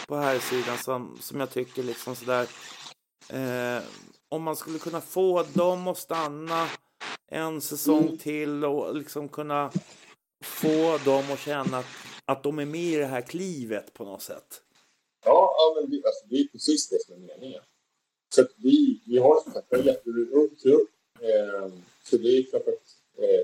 [0.07, 2.47] på här sidan som, som jag tycker liksom sådär
[3.29, 3.83] eh,
[4.29, 6.67] om man skulle kunna få dem att stanna
[7.31, 8.17] en säsong mm.
[8.17, 9.71] till och liksom kunna
[10.41, 11.85] få dem att känna att,
[12.25, 14.61] att de är med i det här klivet på något sätt.
[15.25, 17.61] Ja, ja men det, alltså, det är precis det som är meningen.
[18.29, 20.89] Så att vi, vi har som sagt en jätteung trupp.
[21.19, 21.71] Eh,
[22.03, 23.41] så det är klart att eh,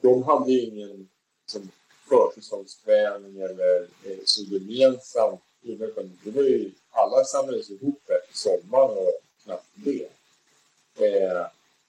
[0.00, 1.08] de hade ju ingen
[1.42, 1.70] liksom,
[2.08, 6.18] försäsongsträning eller eh, så gemensamt innan.
[6.24, 10.08] Det var ju, alla samlades ihop efter sommaren och knappt det.
[10.94, 11.46] Eh,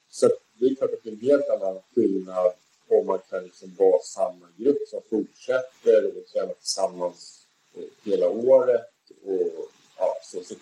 [0.10, 2.54] så det är klart att det är en helt annan skillnad
[2.89, 8.91] om man kan liksom vara samma grupp som fortsätter och träna tillsammans eh, hela året.
[9.25, 10.56] Och, ja, så, så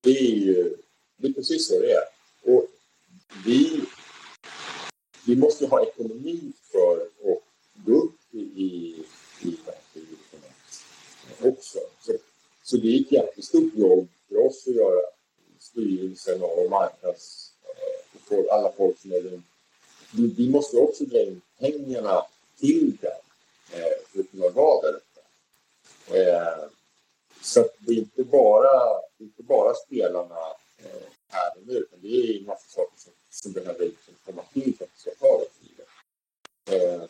[0.00, 0.76] det är ju
[1.18, 2.04] det är precis så det är.
[2.42, 2.66] Och
[3.46, 3.84] vi,
[5.26, 7.42] vi måste ha ekonomi för att
[7.74, 9.04] gå upp i, i,
[9.42, 9.58] i
[11.42, 11.78] också.
[12.00, 12.12] Så,
[12.62, 15.00] så det är ett jättestort jobb för oss att göra
[15.58, 17.52] styrelsen och marknads...
[17.62, 19.46] Eh, och alla folk som är runt.
[20.14, 22.26] Vi, vi måste också dra in pengarna
[22.58, 23.16] till det
[23.72, 25.20] eh, för att kunna vara där uppe.
[26.18, 26.68] Eh,
[27.42, 30.38] så det är inte bara, inte bara spelarna
[31.28, 34.76] här och nu, utan det är en massa saker som, som behöver liksom komma till
[34.76, 35.86] för att det ska ta det tiden.
[36.70, 37.02] Eh,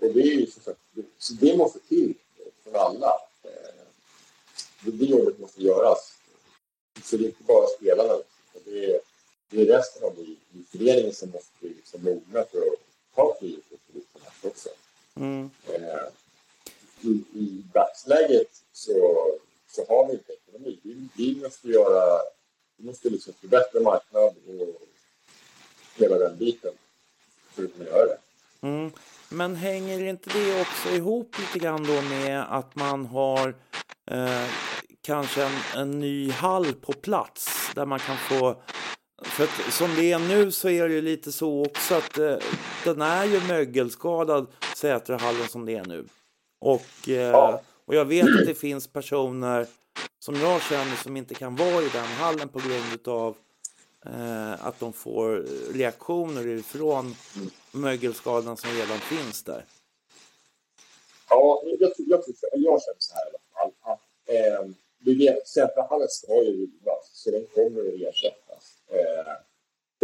[0.00, 0.74] och det är ju så,
[1.18, 2.14] så det måste till
[2.64, 3.12] för alla.
[3.42, 3.84] Eh,
[4.84, 6.12] det, det jobbet måste göras.
[7.04, 8.18] Så det är inte bara spelarna,
[8.64, 9.00] det är,
[9.50, 13.34] det är resten av i, i föreningen som måste bli liksom mogna för att ta
[13.34, 14.04] klivet upp
[14.42, 14.68] också.
[15.14, 15.50] Mm.
[15.68, 16.08] Eh,
[17.00, 19.26] i, I dagsläget så,
[19.68, 20.78] så har vi inte ekonomi.
[20.82, 22.22] Vi, vi måste göra
[22.76, 24.82] vi måste liksom förbättra marknad och
[25.94, 26.72] hela den biten
[27.54, 28.18] för att kunna göra det.
[28.60, 28.92] Mm.
[29.28, 33.54] Men hänger inte det också ihop lite grann då med att man har
[34.10, 34.48] eh,
[35.02, 38.62] kanske en, en ny hall på plats där man kan få
[39.22, 42.36] för att som det är nu så är det ju lite så också att eh,
[42.84, 46.06] den är ju mögelskadad Sätrahallen som det är nu.
[46.60, 49.66] Och, eh, och jag vet att det finns personer
[50.18, 53.36] som jag känner som inte kan vara i den hallen på grund av
[54.06, 57.14] eh, att de får reaktioner ifrån
[57.72, 59.64] mögelskadan som redan finns där.
[61.28, 63.72] Ja, jag, jag, jag, jag känner så här i alla fall.
[63.80, 68.82] Att, eh, Sätrahallen ska ju rivas, så den kommer att ersättas.
[68.88, 69.32] Eh,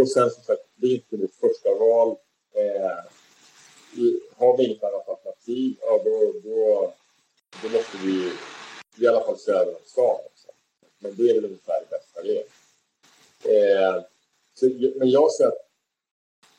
[0.02, 2.16] och sen som sagt, det är inte mitt första val.
[2.54, 2.98] Eh,
[4.36, 6.92] har vi inget annat alternativ, ja, då, då,
[7.62, 8.32] då måste vi
[9.04, 10.20] i alla fall se om stan.
[10.24, 10.48] Också.
[10.98, 12.44] Men det är väl ungefär det bästa det
[13.44, 14.02] eh,
[14.54, 14.66] så,
[14.96, 15.68] Men jag ser att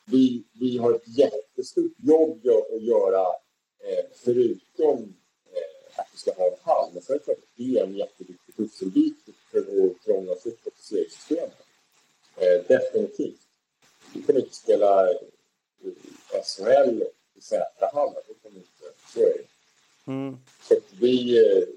[0.05, 3.27] vi, vi har ett jättestort jobb att göra
[4.13, 5.15] förutom
[5.53, 6.89] eh, att vi ska ha en hall.
[6.93, 9.17] Men sen är det en jätteviktig pusselbit
[9.51, 11.57] för att krångla oss upp på seriesystemet.
[12.37, 13.39] Eh, definitivt.
[14.13, 15.09] Vi kommer inte spela
[16.43, 17.03] SHL
[17.35, 18.23] i Z-hallen.
[19.13, 19.47] Så är det.
[20.07, 20.37] Mm.
[20.67, 21.67] Så vi, eh,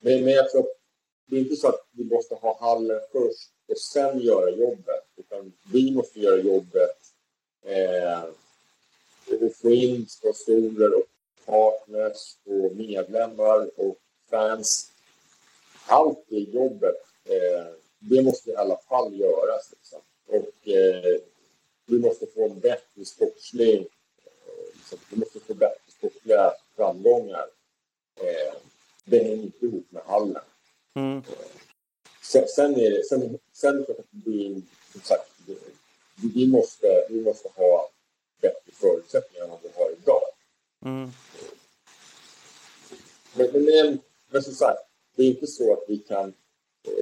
[0.00, 0.78] men, men jag tror att
[1.26, 5.04] det är inte så att vi måste ha hallen först och sen göra jobbet.
[5.16, 6.98] Utan vi måste göra jobbet
[7.64, 8.22] eh,
[9.40, 11.06] och få in sponsorer och
[11.46, 13.96] partners och medlemmar och
[14.30, 14.90] fans.
[15.86, 17.66] Allt det jobbet, eh,
[17.98, 19.72] det måste i alla fall göras.
[19.72, 20.00] Liksom.
[20.26, 21.20] Och eh,
[21.86, 23.76] vi måste få en bättre sportslig...
[23.78, 27.46] Eh, liksom, vi måste få bättre sportsliga framgångar.
[28.20, 28.54] Eh,
[29.04, 30.42] det hänger inte ihop med hallen.
[30.94, 31.22] Mm.
[32.22, 35.30] Sen, sen, är det, sen, sen vi, som sagt,
[36.34, 37.90] vi måste, vi måste ha
[38.40, 40.22] bättre förutsättningar än vad vi har idag.
[40.84, 41.10] Mm.
[43.34, 43.98] Men, men,
[44.30, 44.80] men som sagt,
[45.16, 46.34] det är inte så att vi kan
[46.84, 46.92] eh,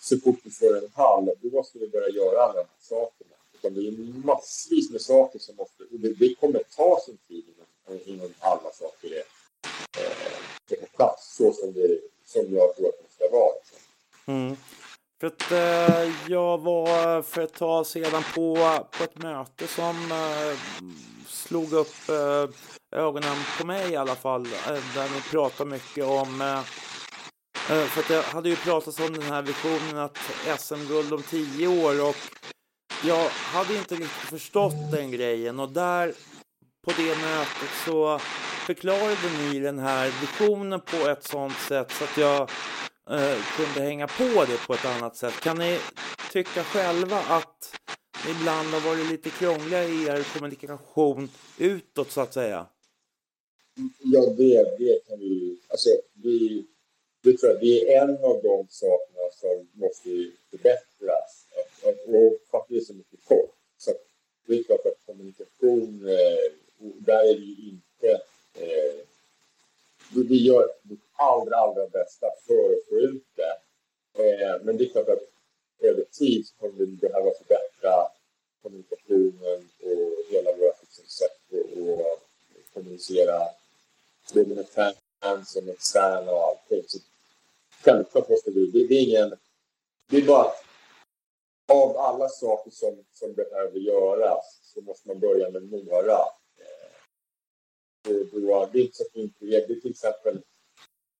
[0.00, 3.34] så fort vi får en hall, då måste vi börja göra alla de här sakerna.
[3.54, 3.92] Utan det är
[4.26, 5.84] massvis med saker som måste...
[5.90, 9.24] Det, det kommer ta sin tid innan, innan alla saker är
[9.98, 13.54] eh, på plats så som, det, som jag tror att det ska vara.
[14.26, 14.56] Mm.
[15.20, 18.56] För att eh, jag var för ett tag sedan på,
[18.98, 20.58] på ett möte som eh,
[21.26, 24.46] slog upp eh, ögonen på mig i alla fall.
[24.46, 26.58] Eh, där vi pratade mycket om eh,
[27.78, 30.18] eh, för att jag hade ju pratat om den här visionen att
[30.58, 32.16] SM-guld om tio år och
[33.04, 36.12] jag hade inte riktigt förstått den grejen och där
[36.86, 38.18] på det mötet så
[38.66, 42.50] förklarade ni den här visionen på ett sånt sätt så att jag
[43.10, 45.40] eh, kunde hänga på det på ett annat sätt.
[45.40, 45.78] Kan ni
[46.32, 47.76] tycka själva att
[48.26, 52.66] ni ibland har varit lite krångliga i er kommunikation utåt så att säga?
[54.02, 55.58] Ja, det, det kan vi...
[55.68, 56.66] Alltså, vi,
[57.22, 61.46] det, tror jag, det är en av de sakerna som måste förbättras.
[61.82, 63.54] Och för att det är så mycket kort.
[63.78, 63.90] Så
[64.46, 68.24] det är klart att kommunikation, eh, där är det ju inte
[68.54, 69.04] Eh,
[70.28, 70.68] vi gör
[71.16, 73.56] allra, allra bästa för att få ut det.
[74.22, 75.22] Eh, men det är klart att
[75.78, 78.08] över tid så kommer vi behöva förbättra
[78.62, 83.40] kommunikationen och hela vårt sätt att kommunicera
[84.32, 86.84] det med fans och externa och allting.
[86.86, 86.98] Så
[87.84, 89.34] självklart måste vi, det, det är ingen,
[90.10, 90.52] det är bara
[91.68, 96.18] av alla saker som, som behöver göras så måste man börja med några.
[96.58, 96.94] Eh,
[98.02, 100.42] det är inte så att vi inte det är till exempel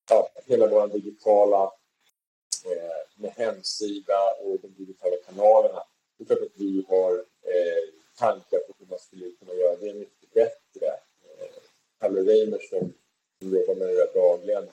[0.09, 1.73] ja, hela vår digitala
[2.65, 5.85] eh, med hemsida och de digitala kanalerna.
[6.17, 7.85] Det är klart att vi har eh,
[8.19, 10.87] tankar på hur man skulle kunna göra det mycket bättre.
[10.87, 11.55] Eh,
[12.01, 12.93] Kalle Reimer som
[13.39, 14.69] jobbar med det där dagligen.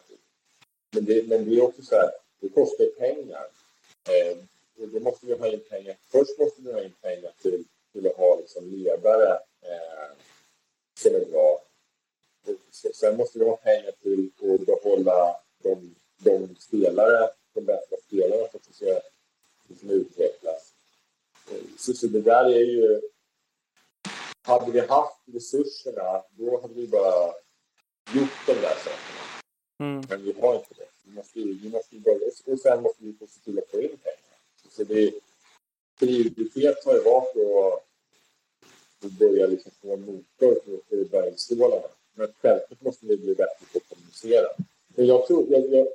[0.91, 3.47] Men det, men det är också så här, det kostar pengar.
[4.09, 4.37] Eh,
[4.81, 5.95] och då måste vi ha in pengar.
[6.11, 7.63] Först måste vi ha in pengar till,
[7.93, 10.11] till att ha liksom ledare eh,
[10.99, 11.61] som är bra.
[12.93, 18.73] Sen måste vi ha pengar till att behålla de, de spelare, de bästa spelarna som
[18.73, 18.99] ska
[19.67, 20.73] liksom utvecklas.
[21.77, 23.01] Så, så det där är ju...
[24.43, 27.33] Hade vi haft resurserna, då hade vi bara
[28.15, 29.21] gjort de där sakerna.
[29.79, 30.03] Mm.
[30.09, 30.87] Men vi har inte det.
[31.03, 34.39] Vi måste, vi måste börja, och sen måste vi se till att få in pengar.
[34.69, 35.13] Så det,
[35.99, 37.35] prioritet har ju varit
[39.03, 41.87] att, börja liksom få en motor för, för bergstålarna.
[42.13, 44.47] Men självklart måste vi bli bättre på att kommunicera.
[44.87, 45.87] Men jag tror, jag, jag,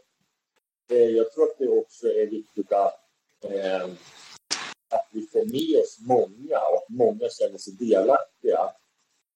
[0.90, 3.00] eh, jag tror att det också är viktigt att,
[3.44, 3.84] eh,
[4.88, 8.70] att vi får med oss många och att många känner sig delaktiga.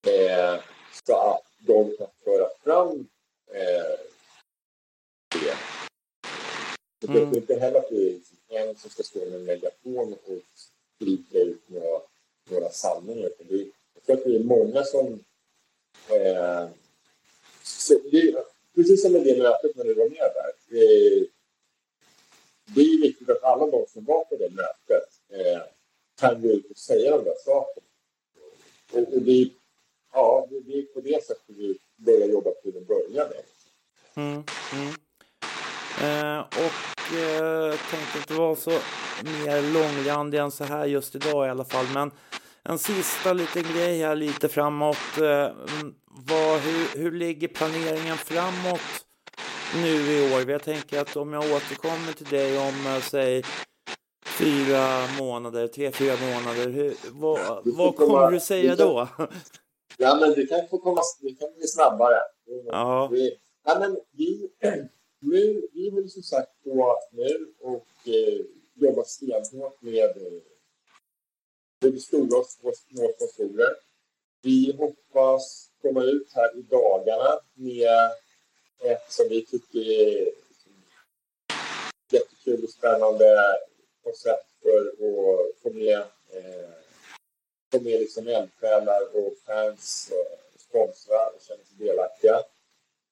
[0.07, 0.61] Eh,
[1.07, 3.09] så att de kan föra fram
[3.53, 3.99] eh,
[5.33, 5.57] det.
[7.01, 7.37] Det är mm.
[7.37, 10.43] inte heller att det är en som ska stå med en megafon och
[10.97, 12.01] skrika ut några,
[12.51, 13.31] några sanningar.
[13.39, 15.25] Det jag tror att det är många som...
[16.09, 16.69] Eh,
[18.11, 18.45] det,
[18.75, 20.79] precis som med det mötet när du var med där.
[20.79, 21.27] Eh,
[22.75, 25.63] det är viktigt att alla de som var på det mötet eh,
[26.21, 27.87] kan gå ut och säga de där sakerna.
[28.93, 29.51] Och, och det,
[30.13, 33.29] ja, det, är på det sättet vi börjar jobba till en början.
[34.15, 34.95] Mm, mm.
[36.03, 38.71] Eh, och eh, tänkte inte vara så
[39.25, 41.87] mer långrandig än så här just idag i alla fall.
[41.95, 42.11] Men
[42.65, 45.19] en sista liten grej här lite framåt.
[45.23, 45.53] Eh,
[46.05, 49.07] vad, hur, hur ligger planeringen framåt
[49.83, 50.51] nu i år?
[50.51, 53.43] Jag tänker att om jag återkommer till dig om, äh, säg,
[54.27, 54.87] fyra
[55.19, 56.69] månader, tre, fyra månader.
[56.69, 59.09] Hur, vad, vad kommer du säga då?
[59.97, 62.17] Ja, men det kan få komma det kan bli snabbare.
[62.67, 63.09] Ja.
[63.13, 64.51] Vi, ja, men vi,
[65.21, 68.41] nu, vi håller som sagt på nu och eh,
[68.75, 70.11] jobbar stenhårt med
[71.81, 73.77] både stora och små sponsorer.
[74.43, 78.11] Vi hoppas komma ut här i dagarna med
[78.85, 80.29] ett som vi tycker är
[82.13, 83.37] jättekul och spännande
[84.05, 85.99] koncept för att få med,
[86.31, 86.71] eh,
[87.73, 92.43] få med liksom eldsjälar och fans och sponsra och känna sig delaktiga.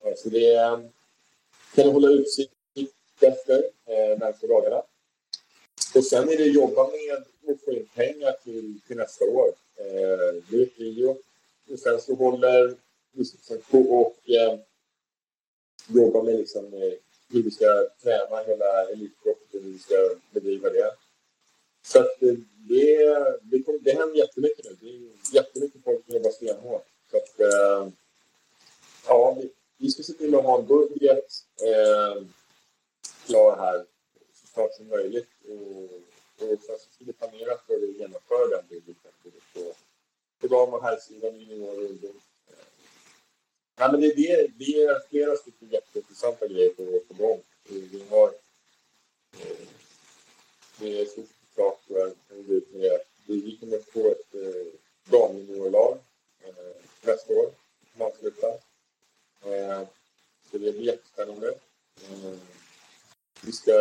[0.05, 0.55] Eh, så det
[1.75, 2.53] kan ni hålla utsikt
[3.21, 4.83] efter eh, närmaste dagarna.
[5.95, 9.49] Och sen är det att jobba med vi få in pengar till, till nästa år.
[9.77, 10.79] Eh, det är ett
[11.73, 12.77] Och sen så håller
[13.13, 13.25] vi
[13.71, 14.59] på och eh,
[15.89, 16.93] jobbar med liksom, eh,
[17.31, 19.95] hur vi ska träna hela elitidrotten, hur vi ska
[20.31, 20.95] bedriva det.
[21.83, 22.35] Så att eh,
[22.69, 22.97] det,
[23.43, 24.77] det, kom, det händer jättemycket nu.
[24.81, 26.87] Det är jättemycket folk som jobbar stenhårt.
[27.11, 27.89] Så att, eh,
[29.07, 31.27] ja, vi, vi ska se till att ha en budget
[31.63, 32.23] eh,
[33.27, 33.85] klar här
[34.35, 35.29] så snart som möjligt.
[35.49, 35.91] Och
[36.39, 39.13] sen så ska vi planera för att genomföra den budgeten
[39.53, 39.75] på,
[40.41, 42.21] på dam och herrsidan, junior och ungdom.
[43.81, 47.43] Ja, men det, det, det är flera stycken jätteintressanta grejer på, på gång.
[47.69, 48.29] Vi har...
[49.39, 49.69] Eh,
[50.79, 51.23] det är så
[51.55, 52.15] klart att
[52.73, 53.01] jag.
[53.27, 54.67] Vi kommer få ett eh,
[55.11, 55.99] damjuniorlag
[56.41, 57.51] eh, nästa år,
[57.99, 58.47] avsluta.
[59.45, 59.83] Eh,
[60.51, 61.49] så det blir jättespännande.
[62.03, 62.39] Eh,
[63.43, 63.73] vi ska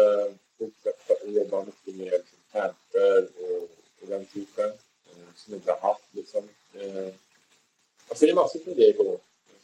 [0.57, 3.63] fortsätta att jobba mycket med camper och,
[4.01, 6.07] och den typen eh, som vi inte har haft.
[6.11, 6.49] Liksom.
[6.73, 7.13] Eh,
[8.67, 9.17] alltså det gång.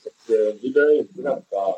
[0.03, 1.75] Så att, eh, vi behöver inte vänta.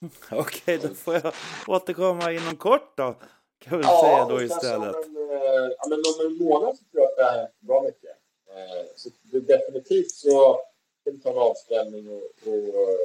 [0.30, 1.32] Okej, då får jag
[1.66, 3.16] återkomma inom kort då.
[3.58, 4.96] Kan vi ja, säga då istället.
[4.96, 7.82] Om en, eh, ja, men om en månad så tror jag att det är bra
[7.82, 8.16] mycket.
[8.50, 10.60] Eh, så det, definitivt så
[11.00, 12.98] ska vi ta en avstämning och, och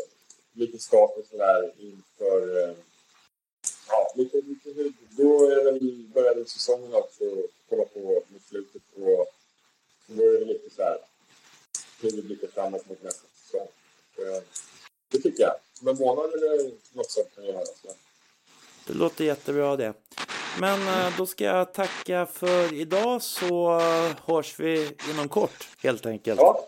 [0.54, 2.76] lite status sådär inför uh,
[3.88, 7.24] ja, lite, lite, då är väl, börjar väl säsongen också
[7.70, 9.28] komma på mot slutet och
[10.08, 10.98] då är det lite så här
[12.04, 13.68] hur vi blickar framåt mot nästa säsong.
[14.16, 14.42] Så,
[15.10, 15.56] det tycker jag.
[15.82, 17.66] Om en månad eller något sånt kan jag göra.
[17.66, 17.94] Så.
[18.88, 19.94] Det låter jättebra det.
[20.60, 23.82] Men eh, då ska jag tacka för idag så
[24.26, 26.40] hörs vi inom kort helt enkelt.
[26.40, 26.60] Ja.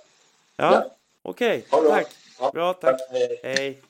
[0.57, 0.85] Ja,
[1.21, 1.65] okej.
[1.71, 1.89] Okay.
[1.89, 2.53] Tack.
[2.53, 3.01] Bra, tack.
[3.43, 3.81] Hej.